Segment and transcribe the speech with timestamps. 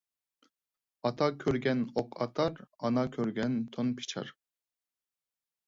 [1.09, 4.35] ئاتا كۆرگەن ئوق ئاتار، ئانا كۆرگەن تون پىچار.